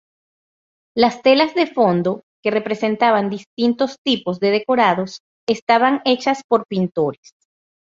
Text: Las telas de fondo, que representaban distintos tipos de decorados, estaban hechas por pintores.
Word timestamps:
Las 0.97 1.21
telas 1.21 1.53
de 1.53 1.67
fondo, 1.67 2.23
que 2.41 2.49
representaban 2.49 3.29
distintos 3.29 3.97
tipos 4.03 4.39
de 4.39 4.49
decorados, 4.49 5.19
estaban 5.47 6.01
hechas 6.05 6.41
por 6.47 6.65
pintores. 6.65 7.35